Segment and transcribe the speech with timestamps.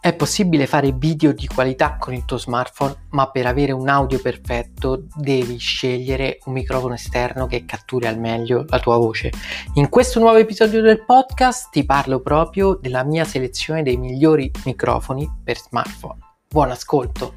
[0.00, 4.20] È possibile fare video di qualità con il tuo smartphone, ma per avere un audio
[4.20, 9.32] perfetto devi scegliere un microfono esterno che catturi al meglio la tua voce.
[9.74, 15.28] In questo nuovo episodio del podcast ti parlo proprio della mia selezione dei migliori microfoni
[15.42, 16.20] per smartphone.
[16.48, 17.34] Buon ascolto!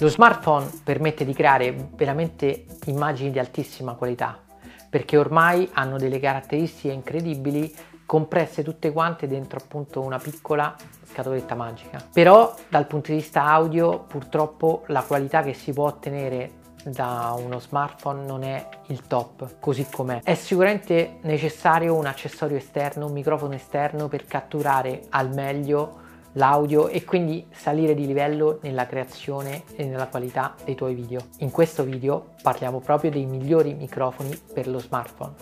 [0.00, 4.40] Lo smartphone permette di creare veramente immagini di altissima qualità
[4.88, 7.74] perché ormai hanno delle caratteristiche incredibili
[8.06, 12.02] compresse tutte quante dentro appunto una piccola scatoletta magica.
[12.12, 17.58] Però dal punto di vista audio purtroppo la qualità che si può ottenere da uno
[17.58, 20.20] smartphone non è il top così com'è.
[20.22, 26.04] È sicuramente necessario un accessorio esterno, un microfono esterno per catturare al meglio
[26.36, 31.20] l'audio e quindi salire di livello nella creazione e nella qualità dei tuoi video.
[31.38, 35.34] In questo video parliamo proprio dei migliori microfoni per lo smartphone.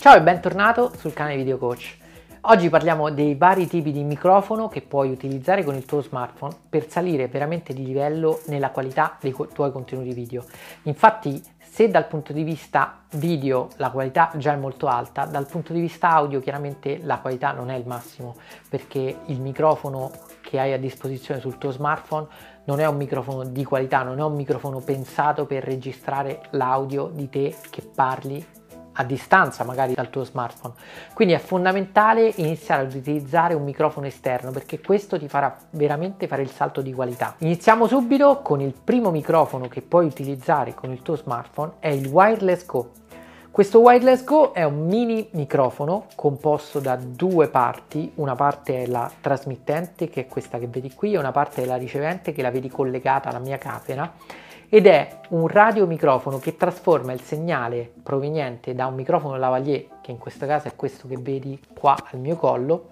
[0.00, 2.01] Ciao e bentornato sul canale Video Coach.
[2.44, 6.88] Oggi parliamo dei vari tipi di microfono che puoi utilizzare con il tuo smartphone per
[6.88, 10.44] salire veramente di livello nella qualità dei tuoi contenuti video.
[10.82, 15.72] Infatti se dal punto di vista video la qualità già è molto alta, dal punto
[15.72, 18.34] di vista audio chiaramente la qualità non è il massimo
[18.68, 22.26] perché il microfono che hai a disposizione sul tuo smartphone
[22.64, 27.28] non è un microfono di qualità, non è un microfono pensato per registrare l'audio di
[27.28, 28.44] te che parli
[28.94, 30.74] a distanza magari dal tuo smartphone.
[31.14, 36.42] Quindi è fondamentale iniziare ad utilizzare un microfono esterno perché questo ti farà veramente fare
[36.42, 37.34] il salto di qualità.
[37.38, 42.06] Iniziamo subito con il primo microfono che puoi utilizzare con il tuo smartphone, è il
[42.06, 42.90] Wireless Go.
[43.50, 49.10] Questo Wireless Go è un mini microfono composto da due parti, una parte è la
[49.20, 52.50] trasmittente che è questa che vedi qui e una parte è la ricevente che la
[52.50, 54.10] vedi collegata alla mia catena
[54.74, 60.16] ed è un radiomicrofono che trasforma il segnale proveniente da un microfono lavalier, che in
[60.16, 62.88] questo caso è questo che vedi qua al mio collo,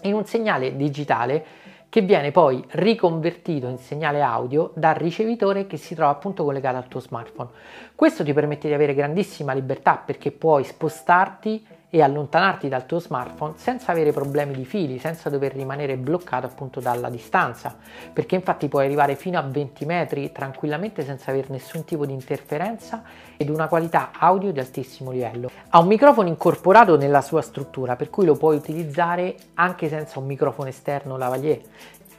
[0.00, 1.44] in un segnale digitale
[1.88, 6.88] che viene poi riconvertito in segnale audio dal ricevitore che si trova appunto collegato al
[6.88, 7.50] tuo smartphone.
[7.94, 11.64] Questo ti permette di avere grandissima libertà perché puoi spostarti
[11.94, 16.80] e allontanarti dal tuo smartphone senza avere problemi di fili, senza dover rimanere bloccato appunto
[16.80, 17.76] dalla distanza,
[18.10, 23.02] perché infatti puoi arrivare fino a 20 metri tranquillamente senza avere nessun tipo di interferenza
[23.36, 25.50] ed una qualità audio di altissimo livello.
[25.68, 30.24] Ha un microfono incorporato nella sua struttura, per cui lo puoi utilizzare anche senza un
[30.24, 31.60] microfono esterno lavalier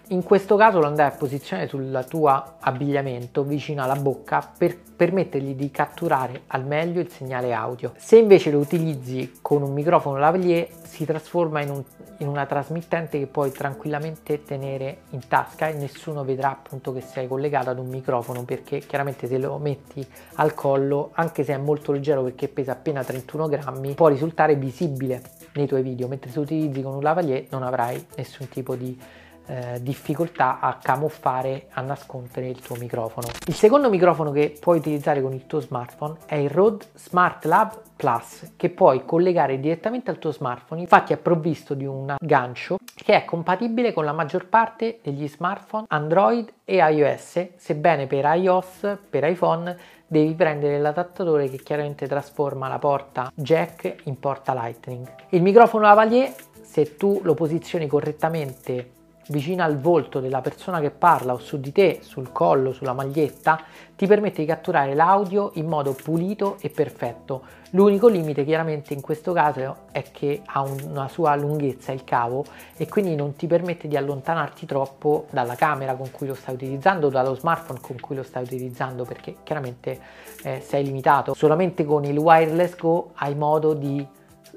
[0.08, 5.56] in questo caso lo andai a posizionare sul tuo abbigliamento vicino alla bocca per permettergli
[5.56, 7.94] di catturare al meglio il segnale audio.
[7.96, 11.84] Se invece lo utilizzi con un microfono lavalier si trasforma in, un,
[12.18, 17.28] in una trasmittente che puoi tranquillamente tenere in tasca e nessuno vedrà appunto che sei
[17.28, 21.92] collegato ad un microfono perché chiaramente se lo metti al collo anche se è molto
[21.92, 25.22] leggero perché pesa appena 31 grammi può risultare visibile
[25.54, 28.98] nei tuoi video mentre se utilizzi con un lavalier non avrai nessun tipo di
[29.46, 33.28] eh, difficoltà a camuffare, a nascondere il tuo microfono.
[33.48, 37.82] Il secondo microfono che puoi utilizzare con il tuo smartphone è il Rode Smart Lab
[37.96, 40.82] Plus che puoi collegare direttamente al tuo smartphone.
[40.82, 45.86] Infatti è provvisto di un gancio che è compatibile con la maggior parte degli smartphone
[45.90, 49.78] Android e iOS, sebbene per iOS, per iPhone
[50.08, 55.08] devi prendere l'adattatore che chiaramente trasforma la porta jack in porta lightning.
[55.30, 61.34] Il microfono lavalier, se tu lo posizioni correttamente vicino al volto della persona che parla
[61.34, 63.62] o su di te, sul collo, sulla maglietta,
[63.96, 67.62] ti permette di catturare l'audio in modo pulito e perfetto.
[67.72, 72.46] L'unico limite chiaramente in questo caso è che ha una sua lunghezza il cavo
[72.76, 77.10] e quindi non ti permette di allontanarti troppo dalla camera con cui lo stai utilizzando,
[77.10, 80.00] dallo smartphone con cui lo stai utilizzando perché chiaramente
[80.44, 81.34] eh, sei limitato.
[81.34, 84.06] Solamente con il wireless go hai modo di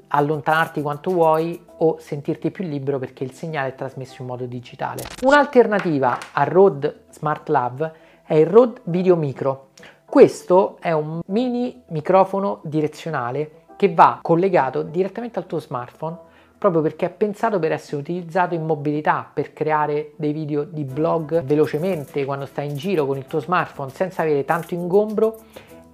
[0.09, 5.03] allontanarti quanto vuoi o sentirti più libero perché il segnale è trasmesso in modo digitale.
[5.23, 7.91] Un'alternativa al Rode Smart Lav
[8.25, 9.69] è il Rode Video Micro.
[10.05, 16.25] Questo è un mini microfono direzionale che va collegato direttamente al tuo smartphone
[16.57, 21.43] proprio perché è pensato per essere utilizzato in mobilità, per creare dei video di blog
[21.43, 25.37] velocemente quando stai in giro con il tuo smartphone senza avere tanto ingombro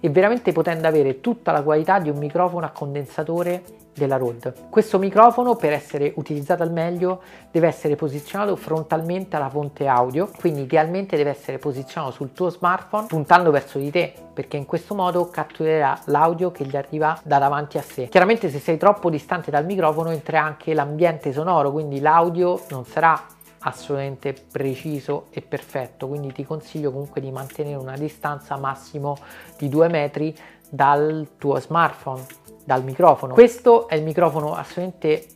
[0.04, 3.62] e veramente potendo avere tutta la qualità di un microfono a condensatore
[3.94, 4.52] della Rode.
[4.68, 10.60] Questo microfono per essere utilizzato al meglio deve essere posizionato frontalmente alla fonte audio, quindi
[10.60, 15.30] idealmente deve essere posizionato sul tuo smartphone puntando verso di te, perché in questo modo
[15.30, 18.08] catturerà l'audio che gli arriva da davanti a sé.
[18.08, 23.18] Chiaramente se sei troppo distante dal microfono entra anche l'ambiente sonoro, quindi l'audio non sarà
[23.66, 29.16] assolutamente preciso e perfetto, quindi ti consiglio comunque di mantenere una distanza massimo
[29.58, 30.36] di 2 metri
[30.68, 32.24] dal tuo smartphone,
[32.64, 33.34] dal microfono.
[33.34, 35.26] Questo è il microfono assolutamente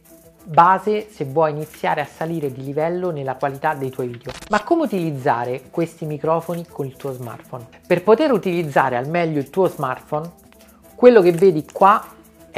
[0.44, 4.32] base se vuoi iniziare a salire di livello nella qualità dei tuoi video.
[4.50, 7.66] Ma come utilizzare questi microfoni con il tuo smartphone?
[7.86, 10.30] Per poter utilizzare al meglio il tuo smartphone,
[10.94, 12.02] quello che vedi qua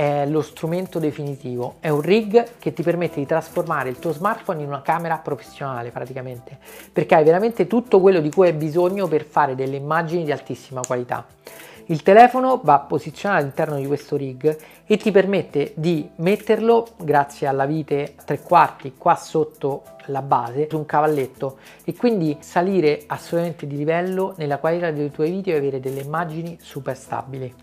[0.00, 4.62] è lo strumento definitivo, è un rig che ti permette di trasformare il tuo smartphone
[4.62, 6.56] in una camera professionale praticamente,
[6.90, 10.80] perché hai veramente tutto quello di cui hai bisogno per fare delle immagini di altissima
[10.80, 11.26] qualità.
[11.86, 14.56] Il telefono va posizionato all'interno di questo rig
[14.86, 20.78] e ti permette di metterlo grazie alla vite tre quarti qua sotto la base su
[20.78, 25.78] un cavalletto e quindi salire assolutamente di livello nella qualità dei tuoi video e avere
[25.78, 27.54] delle immagini super stabili.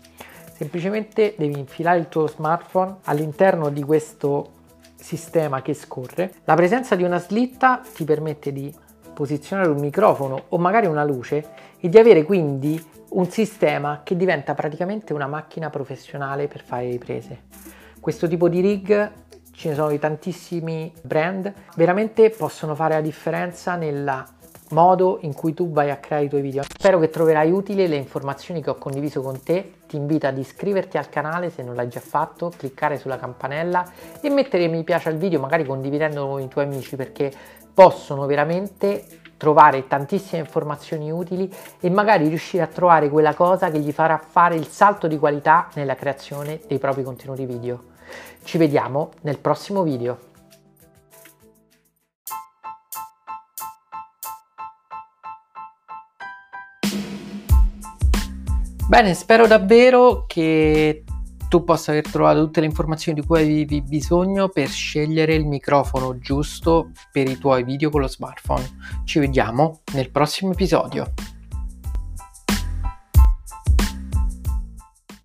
[0.58, 4.54] Semplicemente devi infilare il tuo smartphone all'interno di questo
[4.96, 6.32] sistema che scorre.
[6.46, 8.74] La presenza di una slitta ti permette di
[9.14, 14.54] posizionare un microfono o magari una luce e di avere quindi un sistema che diventa
[14.54, 17.42] praticamente una macchina professionale per fare riprese.
[18.00, 19.12] Questo tipo di rig
[19.52, 24.26] ce ne sono di tantissimi brand, veramente possono fare la differenza nella
[24.70, 26.62] modo in cui tu vai a creare i tuoi video.
[26.62, 29.72] Spero che troverai utili le informazioni che ho condiviso con te.
[29.86, 33.84] Ti invito ad iscriverti al canale se non l'hai già fatto, cliccare sulla campanella
[34.20, 37.32] e mettere mi piace al video, magari condividendolo con i tuoi amici perché
[37.72, 39.04] possono veramente
[39.38, 41.50] trovare tantissime informazioni utili
[41.80, 45.68] e magari riuscire a trovare quella cosa che gli farà fare il salto di qualità
[45.74, 47.84] nella creazione dei propri contenuti video.
[48.42, 50.27] Ci vediamo nel prossimo video.
[58.88, 61.04] Bene, spero davvero che
[61.50, 66.16] tu possa aver trovato tutte le informazioni di cui avevi bisogno per scegliere il microfono
[66.16, 68.66] giusto per i tuoi video con lo smartphone.
[69.04, 71.12] Ci vediamo nel prossimo episodio.